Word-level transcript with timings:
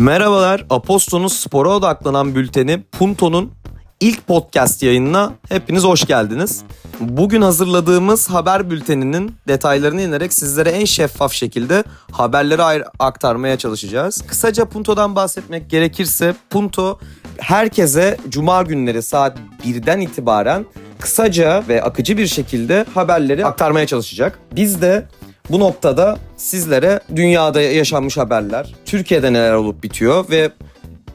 Merhabalar, 0.00 0.64
Aposto'nun 0.70 1.28
spora 1.28 1.68
odaklanan 1.68 2.34
bülteni 2.34 2.82
Punto'nun 2.92 3.52
ilk 4.00 4.26
podcast 4.26 4.82
yayınına 4.82 5.32
hepiniz 5.48 5.84
hoş 5.84 6.06
geldiniz. 6.06 6.62
Bugün 7.00 7.42
hazırladığımız 7.42 8.30
haber 8.30 8.70
bülteninin 8.70 9.34
detaylarını 9.48 10.02
inerek 10.02 10.32
sizlere 10.32 10.70
en 10.70 10.84
şeffaf 10.84 11.32
şekilde 11.32 11.84
haberleri 12.12 12.84
aktarmaya 12.98 13.58
çalışacağız. 13.58 14.22
Kısaca 14.26 14.64
Punto'dan 14.64 15.16
bahsetmek 15.16 15.70
gerekirse 15.70 16.34
Punto 16.50 16.98
herkese 17.38 18.16
cuma 18.28 18.62
günleri 18.62 19.02
saat 19.02 19.38
1'den 19.64 20.00
itibaren 20.00 20.66
kısaca 21.00 21.64
ve 21.68 21.82
akıcı 21.82 22.18
bir 22.18 22.26
şekilde 22.26 22.86
haberleri 22.94 23.46
aktarmaya 23.46 23.86
çalışacak. 23.86 24.38
Biz 24.52 24.82
de 24.82 25.08
bu 25.50 25.60
noktada 25.60 26.18
sizlere 26.36 27.00
dünyada 27.16 27.60
yaşanmış 27.60 28.16
haberler, 28.16 28.74
Türkiye'de 28.84 29.32
neler 29.32 29.52
olup 29.52 29.82
bitiyor 29.82 30.30
ve 30.30 30.50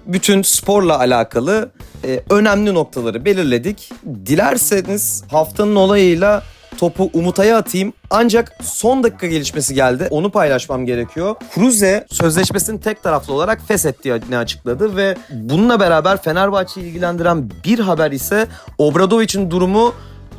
bütün 0.05 0.41
sporla 0.41 0.99
alakalı 0.99 1.69
e, 2.03 2.19
önemli 2.29 2.73
noktaları 2.73 3.25
belirledik. 3.25 3.91
Dilerseniz 4.25 5.23
haftanın 5.31 5.75
olayıyla 5.75 6.43
topu 6.77 7.09
Umutay'a 7.13 7.57
atayım. 7.57 7.93
Ancak 8.09 8.57
son 8.63 9.03
dakika 9.03 9.27
gelişmesi 9.27 9.73
geldi. 9.73 10.07
Onu 10.09 10.31
paylaşmam 10.31 10.85
gerekiyor. 10.85 11.35
Cruze 11.55 12.05
sözleşmesini 12.11 12.81
tek 12.81 13.03
taraflı 13.03 13.33
olarak 13.33 13.61
feshettiğini 13.67 14.37
açıkladı 14.37 14.95
ve 14.95 15.15
bununla 15.31 15.79
beraber 15.79 16.21
Fenerbahçe'yi 16.21 16.87
ilgilendiren 16.87 17.49
bir 17.65 17.79
haber 17.79 18.11
ise 18.11 18.47
Obradovic'in 18.77 19.51
durumu 19.51 19.93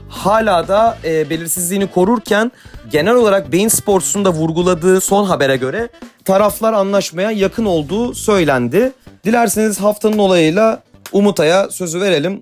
hala 0.09 0.69
da 0.69 0.98
e, 1.05 1.30
belirsizliğini 1.30 1.87
korurken 1.87 2.52
genel 2.91 3.15
olarak 3.15 3.52
Bein 3.52 3.69
Sports'un 3.69 4.24
da 4.24 4.32
vurguladığı 4.32 5.01
son 5.01 5.24
habere 5.24 5.57
göre 5.57 5.88
taraflar 6.24 6.73
anlaşmaya 6.73 7.30
yakın 7.30 7.65
olduğu 7.65 8.15
söylendi. 8.15 8.93
Dilerseniz 9.24 9.80
haftanın 9.80 10.18
olayıyla 10.18 10.82
Umutay'a 11.12 11.71
sözü 11.71 12.01
verelim. 12.01 12.40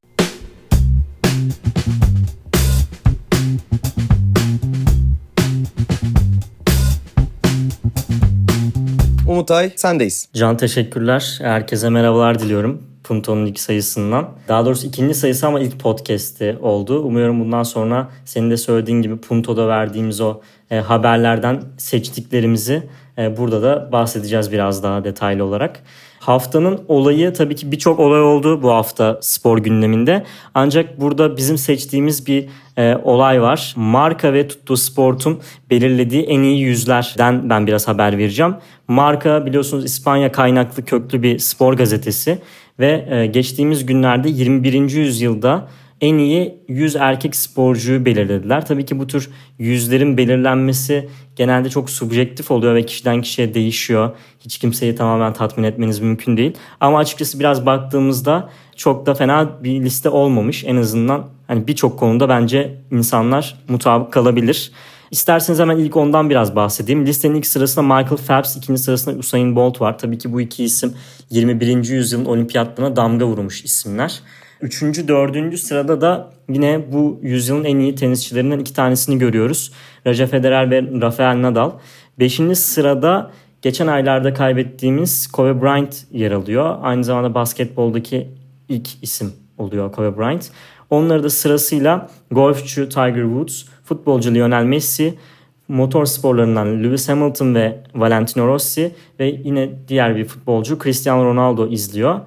Umutay 9.29 9.73
sendeyiz. 9.77 10.29
Can 10.35 10.57
teşekkürler. 10.57 11.39
Herkese 11.43 11.89
merhabalar 11.89 12.39
diliyorum. 12.39 12.94
Punto'nun 13.05 13.47
ilk 13.47 13.61
sayısından. 13.61 14.29
Daha 14.49 14.67
doğrusu 14.67 14.87
ikinci 14.87 15.15
sayısı 15.15 15.47
ama 15.47 15.61
ilk 15.61 15.81
podcast'i 15.81 16.59
oldu. 16.63 17.01
Umuyorum 17.03 17.41
bundan 17.41 17.63
sonra 17.63 18.11
senin 18.25 18.51
de 18.51 18.57
söylediğin 18.57 19.03
gibi 19.03 19.17
Punto'da 19.17 19.69
verdiğimiz 19.69 20.21
o 20.21 20.41
e, 20.71 20.77
haberlerden 20.77 21.63
seçtiklerimizi 21.79 22.83
e, 23.19 23.37
burada 23.37 23.63
da 23.63 23.93
bahsedeceğiz 23.93 24.53
biraz 24.53 24.83
daha 24.83 25.05
detaylı 25.05 25.45
olarak. 25.45 25.83
Haftanın 26.25 26.81
olayı 26.89 27.33
tabii 27.33 27.55
ki 27.55 27.73
birçok 27.73 28.01
olay 28.01 28.23
oldu 28.23 28.63
bu 28.63 28.71
hafta 28.71 29.19
spor 29.21 29.59
gündeminde. 29.59 30.25
Ancak 30.55 31.01
burada 31.01 31.37
bizim 31.37 31.59
seçtiğimiz 31.59 32.27
bir 32.27 32.49
e, 32.77 32.97
olay 33.05 33.43
var. 33.43 33.75
Marka 33.77 34.33
ve 34.33 34.49
Tuttu 34.49 34.77
Sport'un 34.77 35.41
belirlediği 35.71 36.23
en 36.23 36.43
iyi 36.43 36.61
yüzlerden 36.61 37.51
ben 37.51 37.67
biraz 37.67 37.89
haber 37.89 38.19
vereceğim. 38.19 38.55
Marka 38.89 39.47
biliyorsunuz 39.47 39.85
İspanya 39.85 40.33
kaynaklı 40.33 40.85
köklü 40.85 41.23
bir 41.23 41.39
spor 41.39 41.75
gazetesi 41.75 42.39
ve 42.79 43.09
e, 43.11 43.27
geçtiğimiz 43.27 43.87
günlerde 43.87 44.29
21. 44.29 44.91
yüzyılda 44.91 45.69
en 46.05 46.19
iyi 46.19 46.59
100 46.69 46.97
erkek 46.97 47.37
sporcuyu 47.37 48.05
belirlediler. 48.05 48.67
Tabii 48.67 48.85
ki 48.85 48.99
bu 48.99 49.07
tür 49.07 49.31
yüzlerin 49.59 50.17
belirlenmesi 50.17 51.09
genelde 51.37 51.71
çok 51.71 51.91
subjektif 51.91 52.51
oluyor 52.51 52.75
ve 52.75 52.87
kişiden 52.87 53.23
kişiye 53.23 53.55
değişiyor. 53.55 54.11
Hiç 54.41 54.59
kimseyi 54.59 54.95
tamamen 54.95 55.33
tatmin 55.33 55.65
etmeniz 55.65 55.99
mümkün 56.01 56.37
değil. 56.37 56.53
Ama 56.81 56.99
açıkçası 56.99 57.41
biraz 57.41 57.67
baktığımızda 57.67 58.51
çok 58.77 59.07
da 59.07 59.15
fena 59.15 59.65
bir 59.65 59.83
liste 59.83 60.09
olmamış. 60.09 60.65
En 60.65 60.77
azından 60.77 61.29
hani 61.47 61.67
birçok 61.67 61.99
konuda 61.99 62.29
bence 62.29 62.75
insanlar 62.91 63.59
mutabık 63.69 64.13
kalabilir. 64.13 64.73
İsterseniz 65.11 65.61
hemen 65.61 65.79
ilk 65.79 65.97
ondan 65.97 66.31
biraz 66.31 66.57
bahsedeyim. 66.57 67.07
Listenin 67.07 67.35
ilk 67.35 67.47
sırasında 67.47 67.83
Michael 67.83 68.17
Phelps, 68.27 68.57
ikinci 68.57 68.83
sırasında 68.83 69.19
Usain 69.19 69.57
Bolt 69.57 69.81
var. 69.81 69.99
Tabii 69.99 70.19
ki 70.19 70.33
bu 70.33 70.41
iki 70.41 70.65
isim 70.65 70.95
21. 71.31 71.89
yüzyılın 71.89 72.25
olimpiyatlarına 72.25 72.97
damga 72.97 73.27
vurmuş 73.27 73.65
isimler. 73.65 74.21
Üçüncü, 74.61 75.09
dördüncü 75.09 75.59
sırada 75.59 76.01
da 76.01 76.31
yine 76.49 76.93
bu 76.93 77.21
yüzyılın 77.23 77.65
en 77.65 77.79
iyi 77.79 77.95
tenisçilerinden 77.95 78.59
iki 78.59 78.75
tanesini 78.75 79.19
görüyoruz. 79.19 79.73
Roger 80.07 80.27
Federer 80.27 80.71
ve 80.71 80.83
Rafael 81.01 81.43
Nadal. 81.43 81.71
Beşinci 82.19 82.57
sırada 82.57 83.31
geçen 83.63 83.87
aylarda 83.87 84.35
kaybettiğimiz 84.35 85.27
Kobe 85.27 85.63
Bryant 85.63 85.97
yer 86.13 86.33
alıyor. 86.33 86.77
Aynı 86.83 87.05
zamanda 87.05 87.35
basketboldaki 87.35 88.29
ilk 88.69 88.89
isim 89.03 89.33
oluyor 89.59 89.93
Kobe 89.93 90.19
Bryant. 90.19 90.51
Onları 90.91 91.23
da 91.23 91.31
sırasıyla 91.31 92.11
golfçü 92.31 92.89
Tiger 92.89 93.23
Woods, 93.23 93.65
futbolcu 93.85 94.35
Lionel 94.35 94.65
Messi, 94.65 95.15
motor 95.69 96.05
sporlarından 96.05 96.85
Lewis 96.85 97.09
Hamilton 97.09 97.55
ve 97.55 97.81
Valentino 97.95 98.47
Rossi 98.47 98.95
ve 99.21 99.41
yine 99.45 99.71
diğer 99.89 100.17
bir 100.17 100.25
futbolcu 100.25 100.79
Cristiano 100.79 101.25
Ronaldo 101.25 101.69
izliyor. 101.69 102.21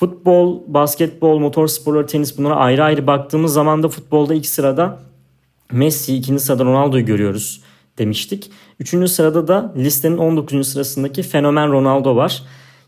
Futbol, 0.00 0.60
basketbol, 0.66 1.38
motor 1.38 1.66
sporları, 1.66 2.06
tenis 2.06 2.38
bunlara 2.38 2.56
ayrı 2.56 2.84
ayrı 2.84 3.06
baktığımız 3.06 3.52
zaman 3.52 3.82
da 3.82 3.88
futbolda 3.88 4.34
ilk 4.34 4.46
sırada 4.46 4.98
Messi, 5.72 6.16
ikinci 6.16 6.42
sırada 6.42 6.64
Ronaldo'yu 6.64 7.06
görüyoruz 7.06 7.60
demiştik. 7.98 8.50
Üçüncü 8.78 9.08
sırada 9.08 9.48
da 9.48 9.72
listenin 9.76 10.18
19. 10.18 10.68
sırasındaki 10.68 11.22
fenomen 11.22 11.72
Ronaldo 11.72 12.16
var. 12.16 12.42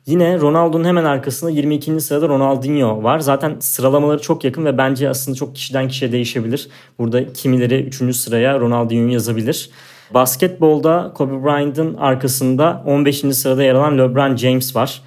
Yine 0.06 0.40
Ronaldo'nun 0.40 0.84
hemen 0.84 1.04
arkasında 1.04 1.50
22. 1.50 2.00
sırada 2.00 2.28
Ronaldinho 2.28 3.02
var. 3.02 3.18
Zaten 3.18 3.56
sıralamaları 3.60 4.20
çok 4.20 4.44
yakın 4.44 4.64
ve 4.64 4.78
bence 4.78 5.08
aslında 5.08 5.36
çok 5.36 5.54
kişiden 5.54 5.88
kişiye 5.88 6.12
değişebilir. 6.12 6.68
Burada 6.98 7.32
kimileri 7.32 7.82
3. 7.82 8.16
sıraya 8.16 8.60
Ronaldinho'yu 8.60 9.12
yazabilir. 9.12 9.70
Basketbolda 10.14 11.12
Kobe 11.14 11.44
Bryant'ın 11.44 11.94
arkasında 11.94 12.82
15. 12.86 13.18
sırada 13.18 13.62
yer 13.62 13.74
alan 13.74 13.98
LeBron 13.98 14.36
James 14.36 14.76
var. 14.76 15.02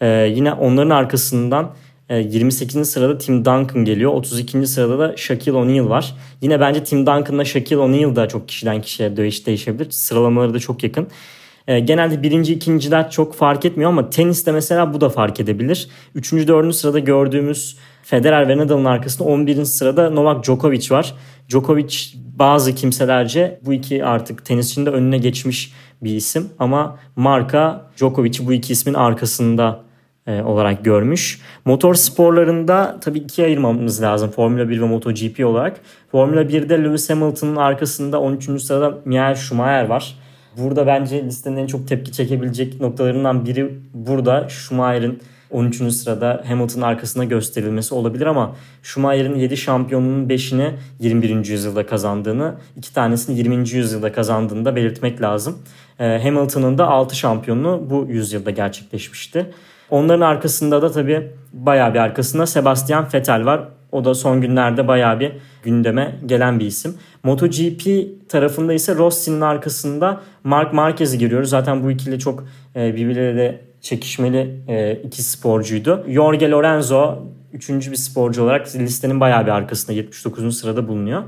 Ee, 0.00 0.32
yine 0.34 0.52
onların 0.52 0.90
arkasından 0.90 1.74
28. 2.10 2.76
E, 2.76 2.84
sırada 2.84 3.18
Tim 3.18 3.44
Duncan 3.44 3.84
geliyor. 3.84 4.12
32. 4.12 4.66
sırada 4.66 4.98
da 4.98 5.16
Shaquille 5.16 5.56
O'Neal 5.56 5.88
var. 5.88 6.14
Yine 6.40 6.60
bence 6.60 6.84
Tim 6.84 7.06
Duncan'la 7.06 7.44
Shaquille 7.44 7.78
O'Neal 7.78 8.16
da 8.16 8.28
çok 8.28 8.48
kişiden 8.48 8.82
kişiye 8.82 9.16
değiş 9.16 9.46
değişebilir. 9.46 9.90
Sıralamaları 9.90 10.54
da 10.54 10.58
çok 10.58 10.82
yakın. 10.82 11.08
E, 11.68 11.80
genelde 11.80 12.22
birinci, 12.22 12.54
ikinciler 12.54 13.10
çok 13.10 13.34
fark 13.34 13.64
etmiyor 13.64 13.90
ama 13.90 14.10
teniste 14.10 14.52
mesela 14.52 14.94
bu 14.94 15.00
da 15.00 15.08
fark 15.08 15.40
edebilir. 15.40 15.88
Üçüncü, 16.14 16.48
dördüncü 16.48 16.76
sırada 16.76 16.98
gördüğümüz 16.98 17.76
Federer 18.02 18.48
ve 18.48 18.56
Nadal'ın 18.56 18.84
arkasında 18.84 19.28
11. 19.28 19.64
sırada 19.64 20.10
Novak 20.10 20.44
Djokovic 20.44 20.86
var. 20.90 21.14
Djokovic 21.48 21.96
bazı 22.14 22.74
kimselerce 22.74 23.60
bu 23.66 23.72
iki 23.72 24.04
artık 24.04 24.44
tenisçinin 24.44 24.86
de 24.86 24.90
önüne 24.90 25.18
geçmiş 25.18 25.72
bir 26.02 26.14
isim 26.14 26.48
ama 26.58 26.98
marka 27.16 27.90
Djokovic'i 27.96 28.46
bu 28.46 28.52
iki 28.52 28.72
ismin 28.72 28.94
arkasında 28.94 29.89
e, 30.30 30.42
olarak 30.42 30.84
görmüş. 30.84 31.40
Motor 31.64 31.94
sporlarında 31.94 32.96
tabii 33.00 33.18
ikiye 33.18 33.46
ayırmamız 33.46 34.02
lazım 34.02 34.30
Formula 34.30 34.68
1 34.68 34.80
ve 34.80 34.86
MotoGP 34.86 35.46
olarak. 35.46 35.80
Formula 36.10 36.42
1'de 36.42 36.84
Lewis 36.84 37.10
Hamilton'ın 37.10 37.56
arkasında 37.56 38.20
13. 38.20 38.62
sırada 38.62 38.98
Michael 39.04 39.34
Schumacher 39.34 39.86
var. 39.86 40.18
Burada 40.58 40.86
bence 40.86 41.24
listenin 41.24 41.56
en 41.56 41.66
çok 41.66 41.88
tepki 41.88 42.12
çekebilecek 42.12 42.80
noktalarından 42.80 43.46
biri 43.46 43.70
burada 43.94 44.48
Schumacher'in 44.48 45.20
13. 45.50 45.92
sırada 45.92 46.44
Hamilton'ın 46.48 46.82
arkasında 46.82 47.24
gösterilmesi 47.24 47.94
olabilir 47.94 48.26
ama 48.26 48.56
Schumacher'in 48.82 49.34
7 49.34 49.56
şampiyonunun 49.56 50.28
5'ini 50.28 50.70
21. 51.00 51.46
yüzyılda 51.46 51.86
kazandığını, 51.86 52.54
2 52.76 52.94
tanesini 52.94 53.38
20. 53.38 53.70
yüzyılda 53.70 54.12
kazandığını 54.12 54.64
da 54.64 54.76
belirtmek 54.76 55.22
lazım. 55.22 55.58
E, 55.98 56.20
Hamilton'ın 56.22 56.78
da 56.78 56.88
6 56.88 57.16
şampiyonluğu 57.16 57.86
bu 57.90 58.06
yüzyılda 58.08 58.50
gerçekleşmişti. 58.50 59.46
Onların 59.90 60.20
arkasında 60.20 60.82
da 60.82 60.92
tabii 60.92 61.30
bayağı 61.52 61.94
bir 61.94 61.98
arkasında 61.98 62.46
Sebastian 62.46 63.06
Vettel 63.14 63.44
var. 63.44 63.68
O 63.92 64.04
da 64.04 64.14
son 64.14 64.40
günlerde 64.40 64.88
bayağı 64.88 65.20
bir 65.20 65.32
gündeme 65.62 66.14
gelen 66.26 66.60
bir 66.60 66.66
isim. 66.66 66.94
MotoGP 67.22 68.08
tarafında 68.28 68.72
ise 68.72 68.94
Rossi'nin 68.94 69.40
arkasında 69.40 70.20
Mark 70.44 70.72
Marquez'i 70.72 71.18
görüyoruz. 71.18 71.50
Zaten 71.50 71.84
bu 71.84 71.90
ikili 71.90 72.18
çok 72.18 72.44
e, 72.76 72.94
birbirleriyle 72.94 73.60
çekişmeli 73.80 74.60
e, 74.68 74.94
iki 74.94 75.22
sporcuydu. 75.22 76.04
Jorge 76.08 76.50
Lorenzo 76.50 77.18
üçüncü 77.52 77.90
bir 77.90 77.96
sporcu 77.96 78.42
olarak 78.42 78.76
listenin 78.76 79.20
bayağı 79.20 79.46
bir 79.46 79.50
arkasında 79.50 79.92
79. 79.92 80.58
sırada 80.58 80.88
bulunuyor. 80.88 81.22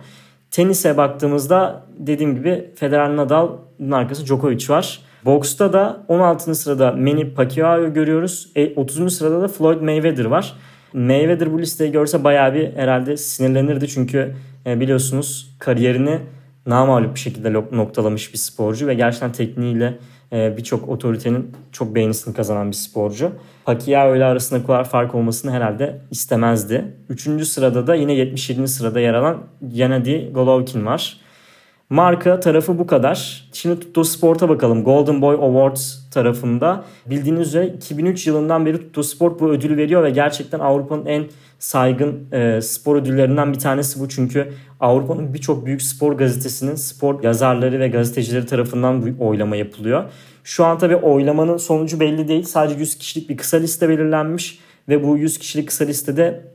Tenise 0.50 0.96
baktığımızda 0.96 1.86
dediğim 1.98 2.34
gibi 2.34 2.70
Federer 2.76 3.16
Nadal'ın 3.16 3.90
arkasında 3.90 4.26
Djokovic 4.26 4.68
var. 4.68 5.00
Box'ta 5.24 5.72
da 5.72 6.04
16. 6.08 6.54
sırada 6.54 6.92
Manny 6.92 7.34
Pacquiao'yu 7.34 7.94
görüyoruz. 7.94 8.48
E, 8.56 8.74
30. 8.74 9.16
sırada 9.16 9.42
da 9.42 9.48
Floyd 9.48 9.80
Mayweather 9.80 10.24
var. 10.24 10.52
Mayweather 10.92 11.52
bu 11.52 11.58
listeyi 11.58 11.92
görse 11.92 12.24
bayağı 12.24 12.54
bir 12.54 12.72
herhalde 12.72 13.16
sinirlenirdi 13.16 13.88
çünkü 13.88 14.34
e, 14.66 14.80
biliyorsunuz 14.80 15.56
kariyerini 15.58 16.18
namağlup 16.66 17.14
bir 17.14 17.20
şekilde 17.20 17.52
noktalamış 17.52 18.32
bir 18.32 18.38
sporcu 18.38 18.86
ve 18.86 18.94
gerçekten 18.94 19.32
tekniğiyle 19.32 19.98
e, 20.32 20.56
birçok 20.56 20.88
otoritenin 20.88 21.50
çok 21.72 21.94
beğenisini 21.94 22.34
kazanan 22.34 22.70
bir 22.70 22.76
sporcu. 22.76 23.32
Pacquiao 23.64 24.16
ile 24.16 24.24
arasında 24.24 24.66
kadar 24.66 24.84
fark 24.84 25.14
olmasını 25.14 25.50
herhalde 25.50 26.00
istemezdi. 26.10 26.84
Üçüncü 27.08 27.46
sırada 27.46 27.86
da 27.86 27.94
yine 27.94 28.12
77. 28.12 28.68
sırada 28.68 29.00
yer 29.00 29.14
alan 29.14 29.42
Gennady 29.68 30.32
Golovkin 30.32 30.86
var. 30.86 31.16
Marka 31.92 32.40
tarafı 32.40 32.78
bu 32.78 32.86
kadar. 32.86 33.48
Şimdi 33.52 33.80
Tutto 33.80 34.04
Sport'a 34.04 34.48
bakalım. 34.48 34.84
Golden 34.84 35.22
Boy 35.22 35.34
Awards 35.34 36.10
tarafında 36.10 36.84
bildiğiniz 37.06 37.48
üzere 37.48 37.66
2003 37.66 38.26
yılından 38.26 38.66
beri 38.66 38.78
Tutto 38.78 39.02
Sport 39.02 39.40
bu 39.40 39.48
ödülü 39.48 39.76
veriyor 39.76 40.02
ve 40.02 40.10
gerçekten 40.10 40.58
Avrupa'nın 40.58 41.06
en 41.06 41.24
saygın 41.58 42.32
e, 42.32 42.60
spor 42.60 42.96
ödüllerinden 42.96 43.52
bir 43.52 43.58
tanesi 43.58 44.00
bu. 44.00 44.08
Çünkü 44.08 44.52
Avrupa'nın 44.80 45.34
birçok 45.34 45.66
büyük 45.66 45.82
spor 45.82 46.12
gazetesinin 46.12 46.74
spor 46.74 47.22
yazarları 47.22 47.80
ve 47.80 47.88
gazetecileri 47.88 48.46
tarafından 48.46 49.02
bu 49.02 49.26
oylama 49.26 49.56
yapılıyor. 49.56 50.04
Şu 50.44 50.64
an 50.64 50.78
tabii 50.78 50.96
oylamanın 50.96 51.56
sonucu 51.56 52.00
belli 52.00 52.28
değil. 52.28 52.44
Sadece 52.44 52.78
100 52.78 52.98
kişilik 52.98 53.28
bir 53.28 53.36
kısa 53.36 53.56
liste 53.56 53.88
belirlenmiş 53.88 54.58
ve 54.88 55.04
bu 55.04 55.18
100 55.18 55.38
kişilik 55.38 55.68
kısa 55.68 55.84
listede 55.84 56.52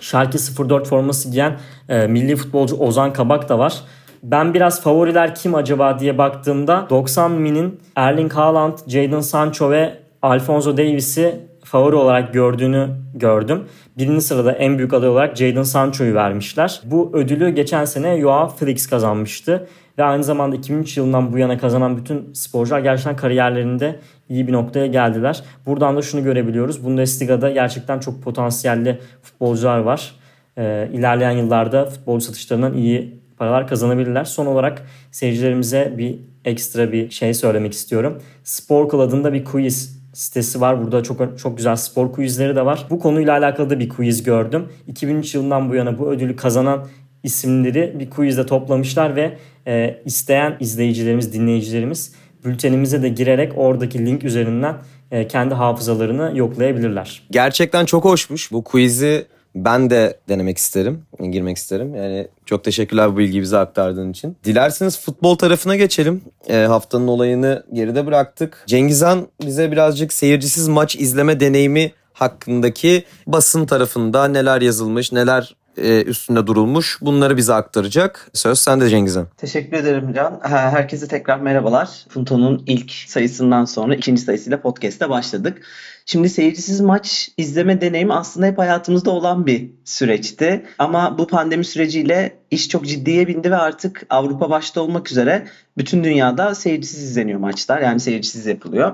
Schalke 0.00 0.38
04 0.68 0.88
forması 0.88 1.30
giyen 1.30 1.58
e, 1.88 2.06
milli 2.06 2.36
futbolcu 2.36 2.76
Ozan 2.76 3.12
Kabak 3.12 3.48
da 3.48 3.58
var. 3.58 3.82
Ben 4.24 4.54
biraz 4.54 4.82
favoriler 4.82 5.34
kim 5.34 5.54
acaba 5.54 5.98
diye 5.98 6.18
baktığımda 6.18 6.86
90 6.90 7.32
minin 7.32 7.80
Erling 7.96 8.32
Haaland, 8.32 8.78
Jadon 8.86 9.20
Sancho 9.20 9.70
ve 9.70 9.92
Alfonso 10.22 10.76
Davies'i 10.76 11.40
favori 11.64 11.96
olarak 11.96 12.34
gördüğünü 12.34 12.88
gördüm. 13.14 13.64
Birinci 13.98 14.20
sırada 14.20 14.52
en 14.52 14.78
büyük 14.78 14.94
aday 14.94 15.08
olarak 15.08 15.36
Jadon 15.36 15.62
Sancho'yu 15.62 16.14
vermişler. 16.14 16.80
Bu 16.84 17.10
ödülü 17.14 17.50
geçen 17.50 17.84
sene 17.84 18.20
Joao 18.20 18.48
Felix 18.48 18.86
kazanmıştı. 18.86 19.68
Ve 19.98 20.04
aynı 20.04 20.24
zamanda 20.24 20.56
2003 20.56 20.96
yılından 20.96 21.32
bu 21.32 21.38
yana 21.38 21.58
kazanan 21.58 21.96
bütün 21.96 22.32
sporcular 22.32 22.80
gerçekten 22.80 23.16
kariyerlerinde 23.16 24.00
iyi 24.28 24.46
bir 24.46 24.52
noktaya 24.52 24.86
geldiler. 24.86 25.42
Buradan 25.66 25.96
da 25.96 26.02
şunu 26.02 26.24
görebiliyoruz. 26.24 26.84
Bundesliga'da 26.84 27.50
gerçekten 27.50 27.98
çok 27.98 28.22
potansiyelli 28.22 28.98
futbolcular 29.22 29.78
var. 29.78 30.14
Ee, 30.58 30.88
ilerleyen 30.92 31.30
yıllarda 31.30 31.86
futbolcu 31.86 32.26
satışlarından 32.26 32.74
iyi 32.74 33.23
paralar 33.36 33.68
kazanabilirler. 33.68 34.24
Son 34.24 34.46
olarak 34.46 34.86
seyircilerimize 35.10 35.94
bir 35.98 36.18
ekstra 36.44 36.92
bir 36.92 37.10
şey 37.10 37.34
söylemek 37.34 37.72
istiyorum. 37.72 38.22
Spor 38.44 39.00
adında 39.00 39.32
bir 39.32 39.44
quiz 39.44 40.04
sitesi 40.12 40.60
var. 40.60 40.84
Burada 40.84 41.02
çok 41.02 41.38
çok 41.38 41.56
güzel 41.56 41.76
spor 41.76 42.12
quizleri 42.12 42.56
de 42.56 42.66
var. 42.66 42.86
Bu 42.90 42.98
konuyla 42.98 43.32
alakalı 43.38 43.70
da 43.70 43.78
bir 43.78 43.88
quiz 43.88 44.22
gördüm. 44.22 44.68
2003 44.86 45.34
yılından 45.34 45.70
bu 45.70 45.74
yana 45.74 45.98
bu 45.98 46.10
ödülü 46.10 46.36
kazanan 46.36 46.86
isimleri 47.22 47.96
bir 47.98 48.10
quizde 48.10 48.46
toplamışlar 48.46 49.16
ve 49.16 49.38
e, 49.66 50.00
isteyen 50.04 50.56
izleyicilerimiz, 50.60 51.32
dinleyicilerimiz 51.32 52.14
bültenimize 52.44 53.02
de 53.02 53.08
girerek 53.08 53.52
oradaki 53.56 54.06
link 54.06 54.24
üzerinden 54.24 54.76
e, 55.10 55.28
kendi 55.28 55.54
hafızalarını 55.54 56.32
yoklayabilirler. 56.34 57.22
Gerçekten 57.30 57.84
çok 57.84 58.04
hoşmuş. 58.04 58.52
Bu 58.52 58.64
quiz'i 58.64 59.26
ben 59.54 59.90
de 59.90 60.18
denemek 60.28 60.58
isterim, 60.58 61.02
girmek 61.30 61.56
isterim. 61.56 61.94
Yani 61.94 62.28
çok 62.46 62.64
teşekkürler 62.64 63.12
bu 63.12 63.18
bilgiyi 63.18 63.42
bize 63.42 63.58
aktardığın 63.58 64.10
için. 64.10 64.36
Dilerseniz 64.44 65.00
futbol 65.00 65.38
tarafına 65.38 65.76
geçelim. 65.76 66.22
E, 66.48 66.56
haftanın 66.56 67.08
olayını 67.08 67.64
geride 67.72 68.06
bıraktık. 68.06 68.64
Cengizhan 68.66 69.28
bize 69.44 69.72
birazcık 69.72 70.12
seyircisiz 70.12 70.68
maç 70.68 70.96
izleme 70.96 71.40
deneyimi 71.40 71.92
hakkındaki 72.12 73.04
basın 73.26 73.66
tarafında 73.66 74.28
neler 74.28 74.60
yazılmış, 74.60 75.12
neler 75.12 75.56
üstünde 75.82 76.46
durulmuş. 76.46 76.98
Bunları 77.00 77.36
bize 77.36 77.54
aktaracak. 77.54 78.30
Söz 78.32 78.58
sende 78.58 78.88
Cengizhan. 78.88 79.26
Teşekkür 79.36 79.76
ederim 79.76 80.12
Can. 80.14 80.40
Herkese 80.42 81.08
tekrar 81.08 81.40
merhabalar. 81.40 82.06
Punto'nun 82.12 82.62
ilk 82.66 82.92
sayısından 82.92 83.64
sonra 83.64 83.94
ikinci 83.94 84.22
sayısıyla 84.22 84.60
podcast'e 84.60 85.10
başladık. 85.10 85.62
Şimdi 86.06 86.28
seyircisiz 86.28 86.80
maç 86.80 87.28
izleme 87.36 87.80
deneyimi 87.80 88.14
aslında 88.14 88.46
hep 88.46 88.58
hayatımızda 88.58 89.10
olan 89.10 89.46
bir 89.46 89.70
süreçti. 89.84 90.66
Ama 90.78 91.18
bu 91.18 91.26
pandemi 91.26 91.64
süreciyle 91.64 92.36
iş 92.50 92.68
çok 92.68 92.86
ciddiye 92.86 93.28
bindi 93.28 93.50
ve 93.50 93.56
artık 93.56 94.06
Avrupa 94.10 94.50
başta 94.50 94.80
olmak 94.80 95.10
üzere 95.10 95.46
bütün 95.78 96.04
dünyada 96.04 96.54
seyircisiz 96.54 97.02
izleniyor 97.02 97.38
maçlar. 97.38 97.80
Yani 97.80 98.00
seyircisiz 98.00 98.46
yapılıyor. 98.46 98.92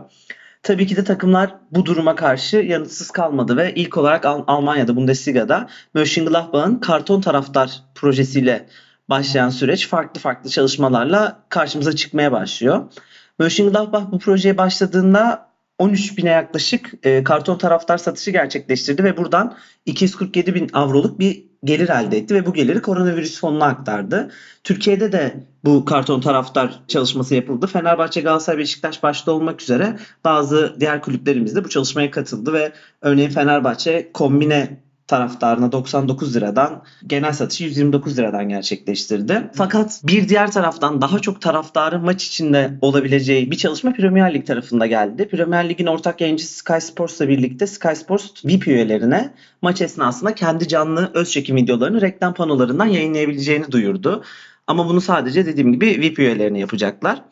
Tabii 0.63 0.87
ki 0.87 0.97
de 0.97 1.05
takımlar 1.05 1.57
bu 1.71 1.87
duruma 1.87 2.15
karşı 2.15 2.57
yanıtsız 2.57 3.11
kalmadı 3.11 3.57
ve 3.57 3.75
ilk 3.75 3.97
olarak 3.97 4.25
Al- 4.25 4.45
Almanya'da 4.47 4.97
Bundesliga'da 4.97 5.69
Mönchengladbach'ın 5.95 6.77
karton 6.77 7.21
taraftar 7.21 7.83
projesiyle 7.95 8.69
başlayan 9.09 9.49
süreç 9.51 9.89
farklı 9.89 10.21
farklı 10.21 10.51
çalışmalarla 10.51 11.45
karşımıza 11.49 11.97
çıkmaya 11.97 12.33
başlıyor. 12.33 12.93
Mönchengladbach 13.39 14.13
bu 14.13 14.19
projeye 14.19 14.59
başladığında 14.59 15.51
13 15.79 16.19
bine 16.19 16.31
yaklaşık 16.31 16.93
e, 17.03 17.25
karton 17.25 17.59
taraftar 17.59 17.99
satışı 17.99 18.31
gerçekleştirdi 18.31 19.05
ve 19.05 19.17
buradan 19.17 19.57
247 19.87 20.55
bin 20.55 20.71
avroluk 20.73 21.19
bir 21.19 21.50
gelir 21.65 21.89
elde 21.89 22.19
etti 22.19 22.35
ve 22.35 22.47
bu 22.47 22.53
geliri 22.53 22.83
koronavirüs 22.83 23.41
fonuna 23.41 23.65
aktardı. 23.65 24.31
Türkiye'de 24.65 25.13
de 25.13 25.47
bu 25.65 25.85
karton 25.85 26.21
taraftar 26.21 26.81
çalışması 26.89 27.35
yapıldı. 27.35 27.67
Fenerbahçe, 27.67 28.21
Galatasaray, 28.21 28.59
Beşiktaş 28.59 29.03
başta 29.03 29.33
olmak 29.33 29.63
üzere 29.63 29.99
bazı 30.25 30.77
diğer 30.81 31.03
kulüplerimiz 31.03 31.57
de 31.57 31.65
bu 31.65 31.69
çalışmaya 31.69 32.11
katıldı 32.11 32.53
ve 32.53 32.73
örneğin 33.03 33.31
Fenerbahçe 33.31 34.11
kombine 34.13 34.81
taraftarına 35.11 35.73
99 35.73 36.37
liradan 36.37 36.83
genel 37.07 37.33
satışı 37.33 37.65
129 37.65 38.19
liradan 38.19 38.49
gerçekleştirdi. 38.49 39.51
Fakat 39.55 40.01
bir 40.05 40.29
diğer 40.29 40.51
taraftan 40.53 41.03
daha 41.03 41.19
çok 41.19 41.41
taraftarın 41.41 42.05
maç 42.05 42.27
içinde 42.27 42.79
olabileceği 42.81 43.51
bir 43.51 43.57
çalışma 43.57 43.93
Premier 43.93 44.35
Lig 44.35 44.47
tarafında 44.47 44.87
geldi. 44.87 45.29
Premier 45.29 45.69
Lig'in 45.69 45.87
ortak 45.87 46.21
yayıncısı 46.21 46.55
Sky 46.55 46.79
Sports'la 46.81 47.29
birlikte 47.29 47.67
Sky 47.67 47.95
Sports 47.95 48.45
VIP 48.45 48.69
üyelerine 48.69 49.35
maç 49.63 49.81
esnasında 49.81 50.35
kendi 50.35 50.69
canlı 50.69 51.11
öz 51.15 51.31
çekim 51.31 51.57
videolarını 51.57 52.01
reklam 52.01 52.35
panolarından 52.35 52.87
yayınlayabileceğini 52.87 53.73
duyurdu. 53.73 54.25
Ama 54.67 54.89
bunu 54.89 55.01
sadece 55.01 55.47
dediğim 55.47 55.73
gibi 55.73 55.87
VIP 55.87 56.19
üyelerine 56.19 56.59
yapacaklar. 56.59 57.23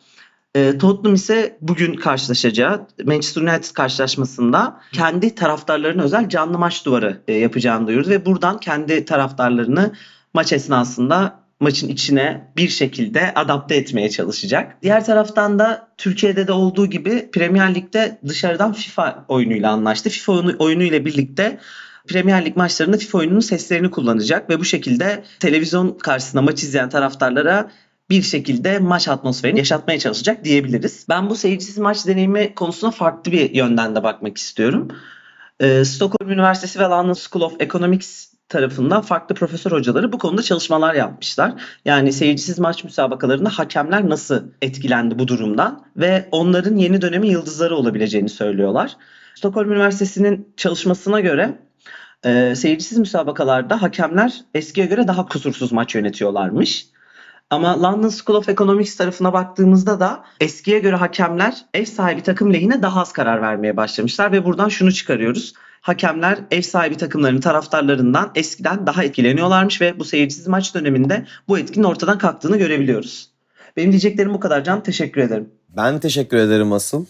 E, 0.54 0.78
Tottenham 0.78 1.14
ise 1.14 1.58
bugün 1.60 1.94
karşılaşacağı 1.94 2.86
Manchester 3.04 3.42
United 3.42 3.72
karşılaşmasında 3.74 4.80
kendi 4.92 5.34
taraftarlarına 5.34 6.02
özel 6.02 6.28
canlı 6.28 6.58
maç 6.58 6.84
duvarı 6.84 7.22
e, 7.28 7.32
yapacağını 7.32 7.86
duyurdu 7.86 8.08
ve 8.08 8.26
buradan 8.26 8.60
kendi 8.60 9.04
taraftarlarını 9.04 9.92
maç 10.34 10.52
esnasında 10.52 11.40
maçın 11.60 11.88
içine 11.88 12.52
bir 12.56 12.68
şekilde 12.68 13.34
adapte 13.34 13.74
etmeye 13.76 14.10
çalışacak. 14.10 14.76
Diğer 14.82 15.04
taraftan 15.04 15.58
da 15.58 15.88
Türkiye'de 15.96 16.46
de 16.46 16.52
olduğu 16.52 16.86
gibi 16.86 17.30
Premier 17.30 17.74
Lig'de 17.74 18.18
dışarıdan 18.28 18.72
FIFA 18.72 19.24
oyunuyla 19.28 19.72
anlaştı. 19.72 20.10
FIFA 20.10 20.32
oyunu, 20.32 20.56
oyunuyla 20.58 21.04
birlikte 21.04 21.58
Premier 22.08 22.44
Lig 22.44 22.56
maçlarında 22.56 22.96
FIFA 22.96 23.18
oyununun 23.18 23.40
seslerini 23.40 23.90
kullanacak 23.90 24.50
ve 24.50 24.60
bu 24.60 24.64
şekilde 24.64 25.24
televizyon 25.40 25.98
karşısında 25.98 26.42
maç 26.42 26.62
izleyen 26.62 26.88
taraftarlara 26.88 27.70
bir 28.10 28.22
şekilde 28.22 28.78
maç 28.78 29.08
atmosferini 29.08 29.58
yaşatmaya 29.58 29.98
çalışacak 29.98 30.44
diyebiliriz. 30.44 31.06
Ben 31.08 31.30
bu 31.30 31.36
seyircisiz 31.36 31.78
maç 31.78 32.06
deneyimi 32.06 32.54
konusuna 32.54 32.90
farklı 32.90 33.32
bir 33.32 33.50
yönden 33.54 33.94
de 33.94 34.02
bakmak 34.02 34.38
istiyorum. 34.38 34.88
Ee, 35.60 35.84
Stockholm 35.84 36.30
Üniversitesi 36.30 36.78
ve 36.78 36.84
London 36.84 37.12
School 37.12 37.42
of 37.42 37.60
Economics 37.60 38.28
tarafından 38.48 39.00
farklı 39.00 39.34
profesör 39.34 39.72
hocaları 39.72 40.12
bu 40.12 40.18
konuda 40.18 40.42
çalışmalar 40.42 40.94
yapmışlar. 40.94 41.52
Yani 41.84 42.12
seyircisiz 42.12 42.58
maç 42.58 42.84
müsabakalarında 42.84 43.48
hakemler 43.48 44.08
nasıl 44.08 44.42
etkilendi 44.62 45.18
bu 45.18 45.28
durumdan 45.28 45.84
ve 45.96 46.28
onların 46.32 46.76
yeni 46.76 47.02
dönemi 47.02 47.28
yıldızları 47.28 47.76
olabileceğini 47.76 48.28
söylüyorlar. 48.28 48.96
Stockholm 49.34 49.72
Üniversitesi'nin 49.72 50.52
çalışmasına 50.56 51.20
göre 51.20 51.58
e, 52.24 52.54
seyircisiz 52.56 52.98
müsabakalarda 52.98 53.82
hakemler 53.82 54.40
eskiye 54.54 54.86
göre 54.86 55.08
daha 55.08 55.26
kusursuz 55.26 55.72
maç 55.72 55.94
yönetiyorlarmış. 55.94 56.86
Ama 57.50 57.82
London 57.82 58.08
School 58.08 58.36
of 58.36 58.48
Economics 58.48 58.96
tarafına 58.96 59.32
baktığımızda 59.32 60.00
da 60.00 60.24
eskiye 60.40 60.78
göre 60.78 60.96
hakemler 60.96 61.64
ev 61.74 61.84
sahibi 61.84 62.22
takım 62.22 62.52
lehine 62.52 62.82
daha 62.82 63.00
az 63.00 63.12
karar 63.12 63.42
vermeye 63.42 63.76
başlamışlar 63.76 64.32
ve 64.32 64.44
buradan 64.44 64.68
şunu 64.68 64.92
çıkarıyoruz. 64.92 65.54
Hakemler 65.80 66.38
ev 66.50 66.62
sahibi 66.62 66.96
takımların 66.96 67.40
taraftarlarından 67.40 68.30
eskiden 68.34 68.86
daha 68.86 69.04
etkileniyorlarmış 69.04 69.80
ve 69.80 69.98
bu 69.98 70.04
seyircisiz 70.04 70.46
maç 70.46 70.74
döneminde 70.74 71.26
bu 71.48 71.58
etkinin 71.58 71.84
ortadan 71.84 72.18
kalktığını 72.18 72.56
görebiliyoruz. 72.56 73.30
Benim 73.76 73.90
diyeceklerim 73.90 74.34
bu 74.34 74.40
kadar 74.40 74.64
Can. 74.64 74.82
Teşekkür 74.82 75.20
ederim. 75.20 75.48
Ben 75.76 76.00
teşekkür 76.00 76.36
ederim 76.36 76.72
asıl. 76.72 77.04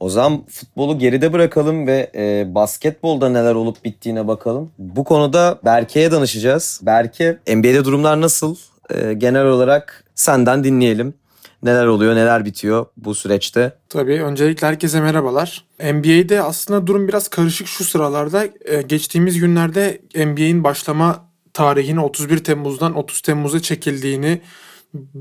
O 0.00 0.08
zaman 0.08 0.46
futbolu 0.46 0.98
geride 0.98 1.32
bırakalım 1.32 1.86
ve 1.86 2.10
e, 2.14 2.54
basketbolda 2.54 3.28
neler 3.28 3.54
olup 3.54 3.84
bittiğine 3.84 4.28
bakalım. 4.28 4.70
Bu 4.78 5.04
konuda 5.04 5.58
Berke'ye 5.64 6.12
danışacağız. 6.12 6.80
Berke, 6.82 7.38
NBA'de 7.48 7.84
durumlar 7.84 8.20
nasıl? 8.20 8.56
E, 8.94 9.12
genel 9.14 9.46
olarak 9.46 10.04
senden 10.14 10.64
dinleyelim. 10.64 11.14
Neler 11.62 11.86
oluyor, 11.86 12.16
neler 12.16 12.44
bitiyor 12.44 12.86
bu 12.96 13.14
süreçte? 13.14 13.72
Tabii 13.88 14.22
öncelikle 14.22 14.66
herkese 14.66 15.00
merhabalar. 15.00 15.64
NBA'de 15.80 16.42
aslında 16.42 16.86
durum 16.86 17.08
biraz 17.08 17.28
karışık 17.28 17.66
şu 17.66 17.84
sıralarda. 17.84 18.48
E, 18.64 18.82
geçtiğimiz 18.82 19.40
günlerde 19.40 20.00
NBA'in 20.14 20.64
başlama 20.64 21.28
tarihini 21.52 22.00
31 22.00 22.44
Temmuz'dan 22.44 22.94
30 22.94 23.20
Temmuz'a 23.20 23.60
çekildiğini 23.62 24.40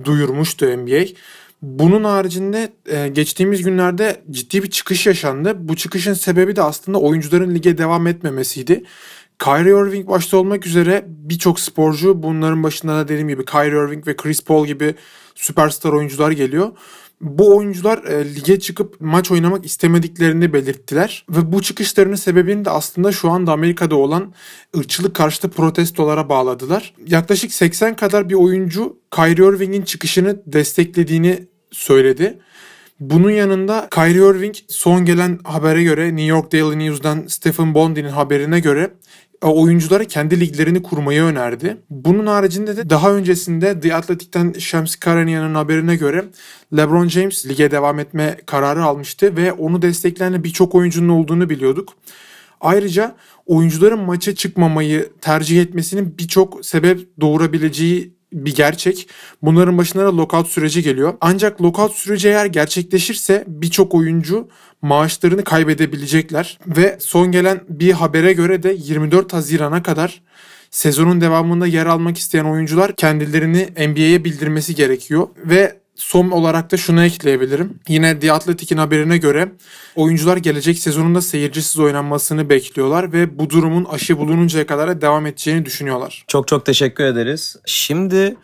duyurmuştu 0.04 0.66
NBA. 0.66 1.06
Bunun 1.62 2.04
haricinde 2.04 2.74
e, 2.86 3.08
geçtiğimiz 3.08 3.64
günlerde 3.64 4.22
ciddi 4.32 4.64
bir 4.64 4.70
çıkış 4.70 5.08
yaşandı. 5.08 5.54
Bu 5.60 5.76
çıkışın 5.76 6.14
sebebi 6.14 6.56
de 6.56 6.62
aslında 6.62 6.98
oyuncuların 7.00 7.56
lige 7.56 7.78
devam 7.78 8.08
etmemesiydi. 8.08 8.84
Kyrie 9.40 9.88
Irving 9.88 10.08
başta 10.08 10.38
olmak 10.38 10.68
üzere 10.68 11.06
birçok 11.08 11.60
sporcu 11.60 12.24
bunların 12.24 12.64
başında 12.64 12.96
da 12.96 13.08
dediğim 13.08 13.28
gibi 13.28 13.46
Kyrie 13.46 13.86
Irving 13.86 14.08
ve 14.08 14.16
Chris 14.16 14.44
Paul 14.44 14.66
gibi 14.66 14.96
süperstar 15.36 15.94
oyuncular 15.94 16.32
geliyor. 16.32 16.72
Bu 17.22 17.58
oyuncular 17.58 18.04
e, 18.04 18.36
lige 18.36 18.60
çıkıp 18.60 18.96
maç 19.00 19.32
oynamak 19.32 19.66
istemediklerini 19.66 20.54
belirttiler 20.54 21.26
ve 21.30 21.52
bu 21.52 21.62
çıkışlarının 21.62 22.16
sebebini 22.16 22.66
de 22.66 22.70
aslında 22.70 23.12
şu 23.12 23.30
anda 23.30 23.52
Amerika'da 23.52 23.96
olan 23.96 24.34
ırkçılık 24.78 25.16
karşıtı 25.16 25.50
protestolara 25.50 26.30
bağladılar. 26.30 26.94
Yaklaşık 27.08 27.54
80 27.54 27.96
kadar 27.96 28.30
bir 28.30 28.34
oyuncu 28.34 28.98
Kyrie 29.12 29.56
Irving'in 29.56 29.82
çıkışını 29.82 30.42
desteklediğini 30.46 31.48
söyledi. 31.72 32.40
Bunun 33.00 33.32
yanında 33.32 33.88
Kyrie 33.92 34.30
Irving 34.30 34.56
son 34.68 35.06
gelen 35.06 35.40
habere 35.44 35.84
göre 35.84 36.06
New 36.06 36.24
York 36.26 36.52
Daily 36.52 36.80
News'dan 36.80 37.28
Stephen 37.28 37.74
Bondi'nin 37.74 38.10
haberine 38.10 38.60
göre 38.60 38.92
oyunculara 39.50 40.06
kendi 40.06 40.40
liglerini 40.40 40.84
kurmayı 40.84 41.24
önerdi. 41.24 41.78
Bunun 41.90 42.26
haricinde 42.28 42.78
de 42.78 42.90
daha 42.90 43.12
öncesinde 43.12 43.80
The 43.80 43.96
Athletic'ten 43.96 44.54
Shams 44.60 44.96
Karanian'ın 44.96 45.56
haberine 45.56 45.96
göre 45.96 46.26
LeBron 46.78 47.08
James 47.08 47.46
lige 47.46 47.72
devam 47.72 48.00
etme 48.00 48.38
kararı 48.46 48.84
almıştı 48.84 49.38
ve 49.38 49.54
onu 49.54 49.82
destekleyen 49.82 50.44
birçok 50.44 50.76
oyuncunun 50.76 51.10
olduğunu 51.10 51.50
biliyorduk. 51.50 51.94
Ayrıca 52.62 53.16
oyuncuların 53.46 54.00
maça 54.00 54.36
çıkmamayı 54.36 55.10
tercih 55.22 55.62
etmesinin 55.62 56.18
birçok 56.18 56.66
sebep 56.66 57.08
doğurabileceği 57.22 58.15
bir 58.36 58.56
gerçek. 58.56 59.10
Bunların 59.42 59.78
başına 59.78 60.06
da 60.06 60.18
lockout 60.18 60.48
süreci 60.48 60.84
geliyor. 60.84 61.14
Ancak 61.22 61.62
lockout 61.62 61.92
süreci 61.92 62.28
eğer 62.28 62.46
gerçekleşirse 62.46 63.44
birçok 63.48 63.96
oyuncu 63.96 64.48
maaşlarını 64.82 65.44
kaybedebilecekler 65.44 66.60
ve 66.68 66.98
son 67.00 67.32
gelen 67.32 67.62
bir 67.70 67.92
habere 67.92 68.34
göre 68.34 68.64
de 68.64 68.76
24 68.80 69.34
Haziran'a 69.34 69.84
kadar 69.84 70.22
sezonun 70.72 71.22
devamında 71.22 71.68
yer 71.68 71.86
almak 71.86 72.18
isteyen 72.18 72.46
oyuncular 72.46 72.96
kendilerini 72.96 73.68
NBA'ye 73.88 74.26
bildirmesi 74.26 74.76
gerekiyor 74.76 75.28
ve 75.38 75.85
son 75.96 76.32
olarak 76.32 76.72
da 76.72 76.78
şunu 76.78 77.04
ekleyebilirim. 77.04 77.80
Yine 77.88 78.20
The 78.20 78.32
Athletic'in 78.32 78.78
haberine 78.78 79.18
göre 79.18 79.52
oyuncular 79.96 80.38
gelecek 80.38 80.80
sezonunda 80.80 81.22
seyircisiz 81.22 81.80
oynanmasını 81.80 82.50
bekliyorlar 82.50 83.14
ve 83.14 83.40
bu 83.40 83.50
durumun 83.50 83.86
aşı 83.86 84.18
bulununcaya 84.18 84.66
kadar 84.66 84.88
da 84.88 85.02
devam 85.02 85.26
edeceğini 85.26 85.66
düşünüyorlar. 85.66 86.26
Çok 86.28 86.48
çok 86.48 86.66
teşekkür 86.66 87.04
ederiz. 87.04 87.56
Şimdi 87.66 88.36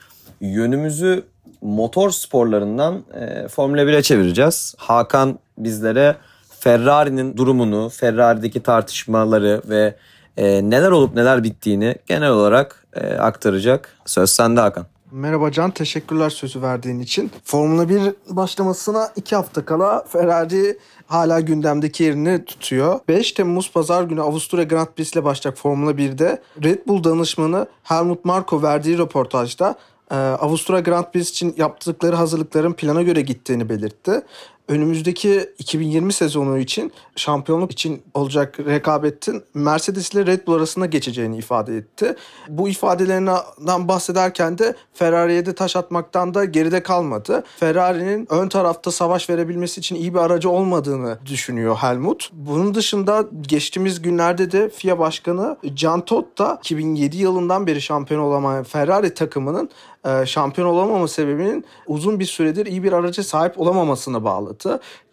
yönümüzü 0.41 1.23
motor 1.61 2.09
sporlarından 2.09 3.03
e, 3.13 3.47
Formula 3.47 3.81
1'e 3.81 4.01
çevireceğiz. 4.01 4.75
Hakan 4.77 5.39
bizlere 5.57 6.15
Ferrari'nin 6.59 7.37
durumunu, 7.37 7.89
Ferrari'deki 7.89 8.63
tartışmaları 8.63 9.61
ve 9.69 9.95
e, 10.37 10.69
neler 10.69 10.91
olup 10.91 11.15
neler 11.15 11.43
bittiğini 11.43 11.95
genel 12.05 12.29
olarak 12.29 12.85
e, 12.93 13.13
aktaracak. 13.13 13.97
Söz 14.05 14.29
sende 14.29 14.61
Hakan. 14.61 14.90
Merhaba 15.11 15.51
Can, 15.51 15.71
teşekkürler 15.71 16.29
sözü 16.29 16.61
verdiğin 16.61 16.99
için. 16.99 17.31
Formula 17.43 17.89
1 17.89 18.13
başlamasına 18.29 19.11
2 19.15 19.35
hafta 19.35 19.65
kala 19.65 20.03
Ferrari 20.07 20.77
hala 21.07 21.39
gündemdeki 21.39 22.03
yerini 22.03 22.45
tutuyor. 22.45 22.99
5 23.07 23.31
Temmuz 23.31 23.71
pazar 23.71 24.03
günü 24.03 24.21
Avusturya 24.21 24.63
Grand 24.63 24.87
Prix 24.87 25.13
ile 25.13 25.23
başlayacak 25.23 25.57
Formula 25.57 25.91
1'de 25.91 26.41
Red 26.63 26.87
Bull 26.87 27.03
danışmanı 27.03 27.67
Helmut 27.83 28.25
Marko 28.25 28.61
verdiği 28.61 28.97
röportajda 28.97 29.75
Avusturya 30.15 30.79
Grand 30.79 31.05
Prix 31.05 31.29
için 31.29 31.53
yaptıkları 31.57 32.15
hazırlıkların 32.15 32.73
plana 32.73 33.01
göre 33.01 33.21
gittiğini 33.21 33.69
belirtti 33.69 34.21
önümüzdeki 34.71 35.49
2020 35.59 36.13
sezonu 36.13 36.57
için 36.57 36.91
şampiyonluk 37.15 37.71
için 37.71 38.03
olacak 38.13 38.59
rekabetin 38.59 39.43
Mercedes 39.53 40.09
ile 40.09 40.25
Red 40.25 40.47
Bull 40.47 40.53
arasında 40.53 40.85
geçeceğini 40.85 41.37
ifade 41.37 41.77
etti. 41.77 42.15
Bu 42.47 42.69
ifadelerinden 42.69 43.87
bahsederken 43.87 44.57
de 44.57 44.75
Ferrari'ye 44.93 45.45
de 45.45 45.55
taş 45.55 45.75
atmaktan 45.75 46.33
da 46.33 46.45
geride 46.45 46.83
kalmadı. 46.83 47.43
Ferrari'nin 47.59 48.27
ön 48.29 48.49
tarafta 48.49 48.91
savaş 48.91 49.29
verebilmesi 49.29 49.79
için 49.79 49.95
iyi 49.95 50.13
bir 50.13 50.19
aracı 50.19 50.49
olmadığını 50.49 51.19
düşünüyor 51.25 51.75
Helmut. 51.75 52.29
Bunun 52.33 52.75
dışında 52.75 53.25
geçtiğimiz 53.41 54.01
günlerde 54.01 54.51
de 54.51 54.69
FIA 54.69 54.99
Başkanı 54.99 55.57
Can 55.73 56.05
Todt 56.05 56.39
da 56.39 56.59
2007 56.59 57.17
yılından 57.17 57.67
beri 57.67 57.81
şampiyon 57.81 58.21
olamayan 58.21 58.63
Ferrari 58.63 59.13
takımının 59.13 59.69
e, 60.05 60.25
şampiyon 60.25 60.67
olamama 60.67 61.07
sebebinin 61.07 61.65
uzun 61.87 62.19
bir 62.19 62.25
süredir 62.25 62.65
iyi 62.65 62.83
bir 62.83 62.93
araca 62.93 63.23
sahip 63.23 63.59
olamamasına 63.59 64.23
bağladı. 64.23 64.60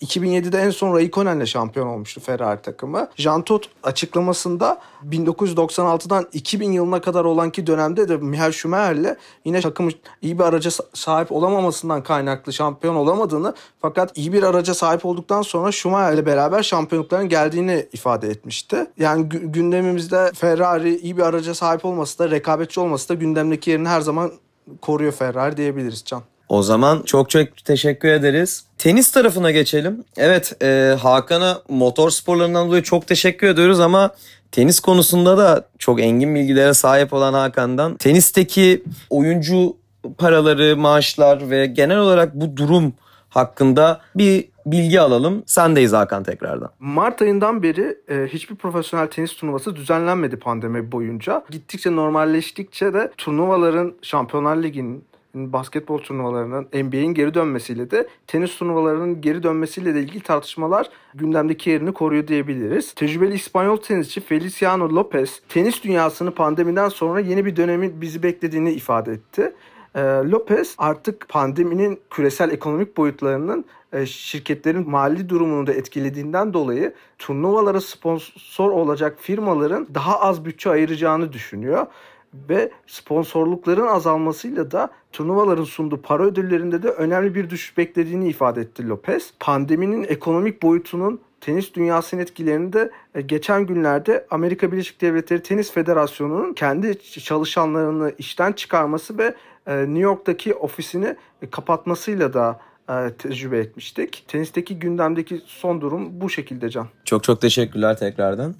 2007'de 0.02 0.59
en 0.59 0.71
son 0.71 0.95
Raikkonen'le 0.95 1.45
şampiyon 1.45 1.87
olmuştu 1.87 2.21
Ferrari 2.21 2.62
takımı. 2.62 3.09
Jean 3.17 3.43
Todt 3.43 3.69
açıklamasında 3.83 4.81
1996'dan 5.11 6.26
2000 6.33 6.73
yılına 6.73 7.00
kadar 7.00 7.25
olan 7.25 7.50
ki 7.50 7.67
dönemde 7.67 8.09
de 8.09 8.17
Michael 8.17 8.52
Schumacher'le 8.52 9.17
yine 9.45 9.61
takımı 9.61 9.90
iyi 10.23 10.38
bir 10.38 10.45
araca 10.45 10.71
sahip 10.95 11.33
olamamasından 11.33 12.02
kaynaklı 12.02 12.52
şampiyon 12.52 12.95
olamadığını 12.95 13.55
fakat 13.81 14.19
iyi 14.19 14.33
bir 14.33 14.43
araca 14.43 14.75
sahip 14.75 15.07
olduktan 15.07 15.43
sonra 15.43 15.73
Schumacher'le 15.73 16.26
beraber 16.26 16.62
şampiyonlukların 16.62 17.28
geldiğini 17.28 17.87
ifade 17.93 18.28
etmişti. 18.28 18.87
Yani 18.99 19.28
gündemimizde 19.28 20.31
Ferrari 20.35 20.97
iyi 20.97 21.17
bir 21.17 21.23
araca 21.23 21.55
sahip 21.55 21.85
olması 21.85 22.19
da 22.19 22.31
rekabetçi 22.31 22.81
olması 22.81 23.09
da 23.09 23.14
gündemdeki 23.14 23.71
yerini 23.71 23.88
her 23.88 24.00
zaman 24.00 24.33
koruyor 24.81 25.12
Ferrari 25.12 25.57
diyebiliriz 25.57 26.05
Can. 26.05 26.23
O 26.49 26.62
zaman 26.62 27.02
çok 27.02 27.31
çok 27.31 27.64
teşekkür 27.64 28.09
ederiz. 28.09 28.64
Tenis 28.78 29.11
tarafına 29.11 29.50
geçelim. 29.50 30.05
Evet 30.17 30.62
e, 30.62 30.97
Hakan'a 31.00 31.62
motor 31.69 32.11
sporlarından 32.11 32.69
dolayı 32.69 32.83
çok 32.83 33.07
teşekkür 33.07 33.47
ediyoruz 33.47 33.81
ama 33.81 34.11
tenis 34.52 34.81
konusunda 34.81 35.38
da 35.38 35.69
çok 35.78 36.00
engin 36.00 36.35
bilgilere 36.35 36.75
sahip 36.75 37.12
olan 37.12 37.35
Hakan'dan 37.35 37.97
tenisteki 37.97 38.83
oyuncu 39.11 39.76
paraları, 40.19 40.76
maaşlar 40.76 41.50
ve 41.50 41.67
genel 41.67 41.99
olarak 41.99 42.35
bu 42.35 42.57
durum 42.57 42.93
hakkında 43.28 44.00
bir 44.14 44.49
bilgi 44.67 45.00
alalım. 45.00 45.43
Sendeyiz 45.47 45.93
Hakan 45.93 46.23
tekrardan. 46.23 46.71
Mart 46.78 47.23
ayından 47.23 47.62
beri 47.62 47.99
e, 48.09 48.26
hiçbir 48.26 48.57
profesyonel 48.57 49.07
tenis 49.07 49.33
turnuvası 49.33 49.76
düzenlenmedi 49.76 50.37
pandemi 50.37 50.93
boyunca. 50.93 51.45
Gittikçe 51.50 51.97
normalleştikçe 51.97 52.95
de 52.95 53.12
turnuvaların 53.17 53.95
Şampiyonlar 54.02 54.57
Ligi'nin 54.57 55.05
basketbol 55.47 55.99
turnuvalarının 55.99 56.68
NBA'in 56.75 57.14
geri 57.14 57.35
dönmesiyle 57.35 57.90
de 57.90 58.09
tenis 58.26 58.59
turnuvalarının 58.59 59.21
geri 59.21 59.42
dönmesiyle 59.42 59.95
de 59.95 60.00
ilgili 60.00 60.21
tartışmalar 60.21 60.90
gündemdeki 61.14 61.71
yerini 61.71 61.92
koruyor 61.92 62.28
diyebiliriz. 62.28 62.95
Tecrübeli 62.95 63.35
İspanyol 63.35 63.76
tenisçi 63.76 64.21
Feliciano 64.21 64.88
Lopez 64.88 65.42
tenis 65.49 65.85
dünyasını 65.85 66.35
pandemiden 66.35 66.88
sonra 66.88 67.21
yeni 67.21 67.45
bir 67.45 67.57
dönemin 67.57 68.00
bizi 68.00 68.23
beklediğini 68.23 68.73
ifade 68.73 69.12
etti. 69.12 69.54
E, 69.95 70.00
Lopez 70.02 70.75
artık 70.78 71.28
pandeminin 71.28 72.00
küresel 72.11 72.50
ekonomik 72.50 72.97
boyutlarının 72.97 73.64
e, 73.92 74.07
şirketlerin 74.07 74.90
mali 74.90 75.28
durumunu 75.28 75.66
da 75.66 75.73
etkilediğinden 75.73 76.52
dolayı 76.52 76.95
turnuvalara 77.18 77.80
sponsor 77.80 78.71
olacak 78.71 79.16
firmaların 79.21 79.87
daha 79.95 80.21
az 80.21 80.45
bütçe 80.45 80.71
ayıracağını 80.71 81.33
düşünüyor 81.33 81.87
ve 82.35 82.70
sponsorlukların 82.87 83.87
azalmasıyla 83.87 84.70
da 84.70 84.90
turnuvaların 85.12 85.64
sunduğu 85.64 86.02
para 86.02 86.23
ödüllerinde 86.23 86.82
de 86.82 86.88
önemli 86.88 87.35
bir 87.35 87.50
düşüş 87.50 87.78
beklediğini 87.78 88.28
ifade 88.28 88.61
etti 88.61 88.88
Lopez. 88.88 89.32
Pandeminin 89.40 90.02
ekonomik 90.08 90.62
boyutunun 90.62 91.20
tenis 91.40 91.75
dünyasının 91.75 92.20
etkilerini 92.20 92.73
de 92.73 92.90
e, 93.14 93.20
geçen 93.20 93.66
günlerde 93.66 94.26
Amerika 94.30 94.73
Birleşik 94.73 95.00
Devletleri 95.00 95.42
Tenis 95.42 95.73
Federasyonu'nun 95.73 96.52
kendi 96.52 96.99
çalışanlarını 97.02 98.12
işten 98.18 98.52
çıkarması 98.52 99.18
ve 99.18 99.35
e, 99.66 99.76
New 99.76 100.00
York'taki 100.00 100.54
ofisini 100.54 101.16
kapatmasıyla 101.50 102.35
da 102.35 102.61
e, 102.90 103.14
tecrübe 103.18 103.58
etmiştik. 103.58 104.25
Tenisteki 104.28 104.78
gündemdeki 104.78 105.40
son 105.47 105.80
durum 105.80 106.20
bu 106.20 106.30
şekilde 106.30 106.70
Can. 106.70 106.88
Çok 107.04 107.25
çok 107.25 107.40
teşekkürler 107.40 107.99
tekrardan. 107.99 108.54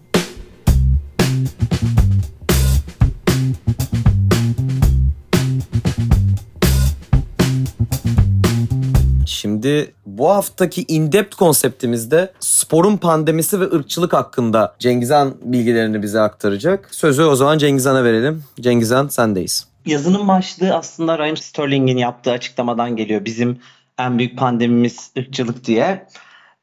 Şimdi 9.69 9.95
bu 10.07 10.29
haftaki 10.31 10.85
in-depth 10.89 11.37
konseptimizde 11.37 12.33
sporun 12.41 12.97
pandemisi 12.97 13.61
ve 13.61 13.65
ırkçılık 13.65 14.13
hakkında 14.13 14.75
Cengizhan 14.79 15.35
bilgilerini 15.43 16.03
bize 16.03 16.21
aktaracak. 16.21 16.89
Sözü 16.95 17.23
o 17.23 17.35
zaman 17.37 17.59
Cengizhan'a 17.59 18.05
verelim. 18.05 18.45
Cengizhan 18.61 19.09
sendeyiz. 19.09 19.69
Yazının 19.87 20.29
başlığı 20.29 20.75
aslında 20.75 21.19
Ryan 21.19 21.35
Sterling'in 21.35 21.97
yaptığı 21.97 22.31
açıklamadan 22.31 22.97
geliyor. 22.97 23.25
Bizim 23.25 23.59
en 23.99 24.19
büyük 24.19 24.39
pandemimiz 24.39 25.11
ırkçılık 25.19 25.65
diye. 25.65 26.07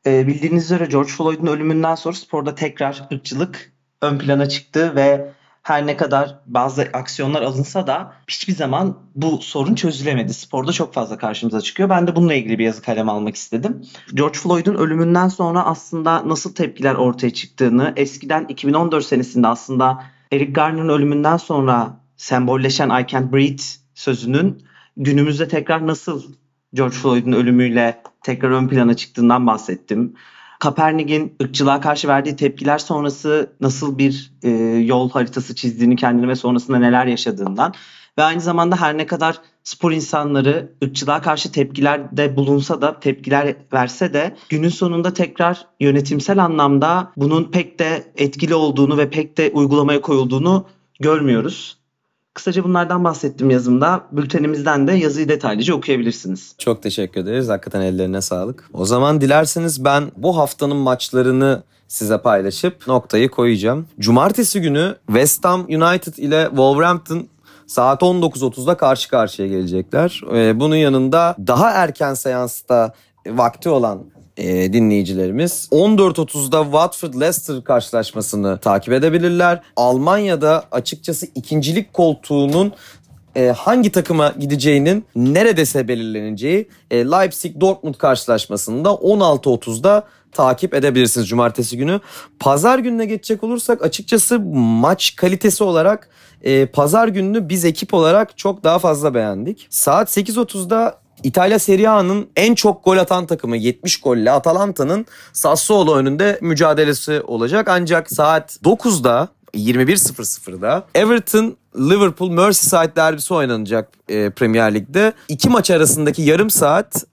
Ee, 0.05 0.27
bildiğiniz 0.27 0.63
üzere 0.63 0.85
George 0.85 1.11
Floyd'un 1.11 1.47
ölümünden 1.47 1.95
sonra 1.95 2.15
sporda 2.15 2.55
tekrar 2.55 3.07
ırkçılık 3.13 3.71
ön 4.01 4.17
plana 4.17 4.49
çıktı 4.49 4.95
ve 4.95 5.31
her 5.65 5.87
ne 5.87 5.97
kadar 5.97 6.39
bazı 6.45 6.81
aksiyonlar 6.81 7.41
alınsa 7.41 7.87
da 7.87 8.13
hiçbir 8.27 8.53
zaman 8.53 8.97
bu 9.15 9.41
sorun 9.41 9.75
çözülemedi. 9.75 10.33
Sporda 10.33 10.71
çok 10.71 10.93
fazla 10.93 11.17
karşımıza 11.17 11.61
çıkıyor. 11.61 11.89
Ben 11.89 12.07
de 12.07 12.15
bununla 12.15 12.33
ilgili 12.33 12.59
bir 12.59 12.63
yazı 12.63 12.81
kalem 12.81 13.09
almak 13.09 13.35
istedim. 13.35 13.85
George 14.13 14.39
Floyd'un 14.39 14.75
ölümünden 14.75 15.27
sonra 15.27 15.65
aslında 15.65 16.29
nasıl 16.29 16.55
tepkiler 16.55 16.95
ortaya 16.95 17.33
çıktığını, 17.33 17.93
eskiden 17.95 18.45
2014 18.49 19.05
senesinde 19.05 19.47
aslında 19.47 20.03
Eric 20.31 20.51
Garner'ın 20.51 20.89
ölümünden 20.89 21.37
sonra 21.37 21.99
sembolleşen 22.17 23.01
I 23.01 23.07
can't 23.07 23.33
breathe 23.33 23.63
sözünün 23.95 24.63
günümüzde 24.97 25.47
tekrar 25.47 25.87
nasıl 25.87 26.23
George 26.73 26.95
Floyd'un 26.95 27.31
ölümüyle 27.31 28.01
tekrar 28.23 28.49
ön 28.49 28.67
plana 28.67 28.93
çıktığından 28.93 29.47
bahsettim. 29.47 30.13
Kaepernick'in 30.65 31.35
ırkçılığa 31.43 31.81
karşı 31.81 32.07
verdiği 32.07 32.35
tepkiler 32.35 32.77
sonrası 32.77 33.53
nasıl 33.61 33.97
bir 33.97 34.31
e, 34.43 34.49
yol 34.85 35.09
haritası 35.09 35.55
çizdiğini 35.55 35.95
kendine 35.95 36.27
ve 36.27 36.35
sonrasında 36.35 36.79
neler 36.79 37.05
yaşadığından 37.05 37.73
ve 38.17 38.23
aynı 38.23 38.41
zamanda 38.41 38.81
her 38.81 38.97
ne 38.97 39.05
kadar 39.05 39.41
spor 39.63 39.91
insanları 39.91 40.71
ırkçılığa 40.83 41.21
karşı 41.21 41.51
tepkilerde 41.51 42.35
bulunsa 42.35 42.81
da 42.81 42.99
tepkiler 42.99 43.55
verse 43.73 44.13
de 44.13 44.35
günün 44.49 44.69
sonunda 44.69 45.13
tekrar 45.13 45.67
yönetimsel 45.79 46.43
anlamda 46.43 47.11
bunun 47.17 47.43
pek 47.43 47.79
de 47.79 48.03
etkili 48.15 48.55
olduğunu 48.55 48.97
ve 48.97 49.09
pek 49.09 49.37
de 49.37 49.51
uygulamaya 49.53 50.01
koyulduğunu 50.01 50.65
görmüyoruz. 50.99 51.77
Kısaca 52.35 52.63
bunlardan 52.63 53.03
bahsettim 53.03 53.49
yazımda. 53.49 54.03
Bültenimizden 54.11 54.87
de 54.87 54.91
yazıyı 54.91 55.29
detaylıca 55.29 55.73
okuyabilirsiniz. 55.73 56.55
Çok 56.57 56.83
teşekkür 56.83 57.21
ederiz. 57.21 57.49
Hakikaten 57.49 57.81
ellerine 57.81 58.21
sağlık. 58.21 58.69
O 58.73 58.85
zaman 58.85 59.21
dilerseniz 59.21 59.85
ben 59.85 60.03
bu 60.17 60.37
haftanın 60.37 60.77
maçlarını 60.77 61.63
size 61.87 62.17
paylaşıp 62.17 62.87
noktayı 62.87 63.29
koyacağım. 63.29 63.87
Cumartesi 63.99 64.61
günü 64.61 64.95
West 65.07 65.45
Ham 65.45 65.61
United 65.61 66.13
ile 66.17 66.45
Wolverhampton 66.49 67.27
saat 67.67 68.01
19.30'da 68.01 68.77
karşı 68.77 69.09
karşıya 69.09 69.47
gelecekler. 69.47 70.21
Ee, 70.33 70.59
Bunun 70.59 70.75
yanında 70.75 71.35
daha 71.47 71.71
erken 71.71 72.13
seansta 72.13 72.93
vakti 73.27 73.69
olan 73.69 74.03
e, 74.37 74.73
dinleyicilerimiz 74.73 75.69
14.30'da 75.71 76.63
Watford 76.63 77.13
Leicester 77.13 77.63
karşılaşmasını 77.63 78.57
takip 78.57 78.93
edebilirler. 78.93 79.61
Almanya'da 79.75 80.63
açıkçası 80.71 81.27
ikincilik 81.35 81.93
koltuğunun 81.93 82.73
e, 83.35 83.47
hangi 83.47 83.91
takıma 83.91 84.33
gideceğinin 84.39 85.05
neredeyse 85.15 85.87
belirleneceği 85.87 86.67
e, 86.91 87.05
Leipzig 87.05 87.61
Dortmund 87.61 87.95
karşılaşmasında 87.95 88.89
16.30'da 88.89 90.03
takip 90.31 90.73
edebilirsiniz 90.73 91.27
cumartesi 91.27 91.77
günü. 91.77 91.99
Pazar 92.39 92.79
gününe 92.79 93.05
geçecek 93.05 93.43
olursak 93.43 93.83
açıkçası 93.83 94.39
maç 94.39 95.15
kalitesi 95.15 95.63
olarak 95.63 96.09
e, 96.43 96.65
pazar 96.65 97.07
gününü 97.07 97.49
biz 97.49 97.65
ekip 97.65 97.93
olarak 97.93 98.37
çok 98.37 98.63
daha 98.63 98.79
fazla 98.79 99.13
beğendik. 99.13 99.67
Saat 99.69 100.17
8.30'da 100.17 101.04
İtalya 101.23 101.59
Serie 101.59 101.87
A'nın 101.87 102.27
en 102.35 102.55
çok 102.55 102.85
gol 102.85 102.97
atan 102.97 103.25
takımı 103.25 103.57
70 103.57 104.01
golle 104.01 104.31
Atalanta'nın 104.31 105.05
Sassuolo 105.33 105.95
önünde 105.95 106.39
mücadelesi 106.41 107.21
olacak. 107.21 107.67
Ancak 107.69 108.11
saat 108.11 108.57
9'da 108.63 109.27
21.00'da 109.53 110.87
Everton 110.95 111.57
Liverpool 111.75 112.29
Merseyside 112.29 112.95
derbisi 112.95 113.33
oynanacak 113.33 113.89
e, 114.09 114.29
Premier 114.29 114.73
Lig'de. 114.73 115.13
İki 115.27 115.49
maç 115.49 115.71
arasındaki 115.71 116.21
yarım 116.21 116.49
saat 116.49 117.03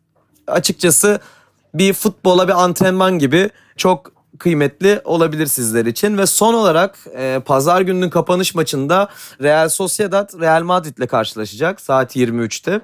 açıkçası 0.46 1.20
bir 1.74 1.92
futbola 1.92 2.48
bir 2.48 2.62
antrenman 2.62 3.18
gibi 3.18 3.50
çok 3.76 4.12
kıymetli 4.38 5.00
olabilir 5.04 5.46
sizler 5.46 5.86
için. 5.86 6.18
Ve 6.18 6.26
son 6.26 6.54
olarak 6.54 6.98
e, 7.16 7.40
pazar 7.44 7.80
gününün 7.80 8.10
kapanış 8.10 8.54
maçında 8.54 9.08
Real 9.42 9.68
Sociedad 9.68 10.40
Real 10.40 10.62
Madrid 10.62 10.98
ile 10.98 11.06
karşılaşacak 11.06 11.80
saat 11.80 12.16
23'te. 12.16 12.80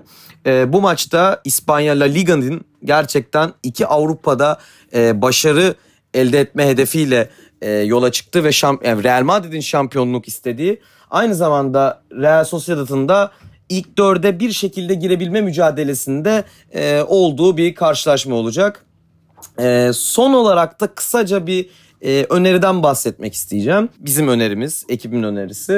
E, 0.46 0.72
bu 0.72 0.80
maçta 0.80 1.40
İspanya 1.44 2.00
La 2.00 2.04
Liga'nın 2.04 2.64
gerçekten 2.84 3.52
iki 3.62 3.86
Avrupa'da 3.86 4.58
e, 4.94 5.22
başarı 5.22 5.74
elde 6.14 6.40
etme 6.40 6.66
hedefiyle 6.66 7.30
e, 7.62 7.70
yola 7.70 8.12
çıktı 8.12 8.44
ve 8.44 8.48
şamp- 8.48 8.86
yani 8.86 9.04
Real 9.04 9.22
Madrid'in 9.22 9.60
şampiyonluk 9.60 10.28
istediği 10.28 10.80
aynı 11.10 11.34
zamanda 11.34 12.02
Real 12.12 12.44
Sociedad'ın 12.44 13.08
da 13.08 13.30
ilk 13.68 13.98
dörde 13.98 14.40
bir 14.40 14.52
şekilde 14.52 14.94
girebilme 14.94 15.40
mücadelesinde 15.40 16.44
e, 16.74 17.02
olduğu 17.02 17.56
bir 17.56 17.74
karşılaşma 17.74 18.34
olacak. 18.34 18.84
E, 19.60 19.90
son 19.94 20.32
olarak 20.32 20.80
da 20.80 20.86
kısaca 20.86 21.46
bir 21.46 21.68
e, 22.02 22.26
öneriden 22.30 22.82
bahsetmek 22.82 23.34
isteyeceğim. 23.34 23.88
Bizim 23.98 24.28
önerimiz, 24.28 24.84
ekibin 24.88 25.22
önerisi. 25.22 25.72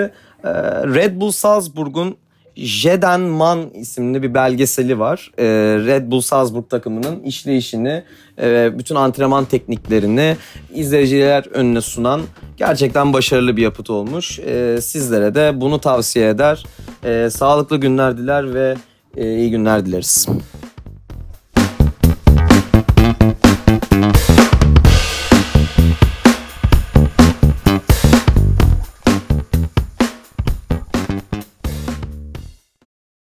E, 0.44 0.51
Red 0.85 1.20
Bull 1.20 1.31
Salzburg'un 1.31 2.16
Jeden 2.57 3.20
Man 3.20 3.70
isimli 3.75 4.23
bir 4.23 4.35
belgeseli 4.35 4.99
var. 4.99 5.31
E, 5.38 5.44
Red 5.87 6.11
Bull 6.11 6.20
Salzburg 6.20 6.70
takımının 6.70 7.20
işleyişini, 7.20 8.03
e, 8.42 8.79
bütün 8.79 8.94
antrenman 8.94 9.44
tekniklerini 9.44 10.37
izleyiciler 10.75 11.46
önüne 11.53 11.81
sunan 11.81 12.20
gerçekten 12.57 13.12
başarılı 13.12 13.57
bir 13.57 13.62
yapıt 13.62 13.90
olmuş. 13.90 14.38
E, 14.38 14.79
sizlere 14.83 15.35
de 15.35 15.61
bunu 15.61 15.81
tavsiye 15.81 16.29
eder. 16.29 16.64
E, 17.05 17.31
sağlıklı 17.31 17.77
günler 17.77 18.18
diler 18.18 18.55
ve 18.55 18.77
e, 19.16 19.37
iyi 19.37 19.51
günler 19.51 19.87
dileriz. 19.87 20.29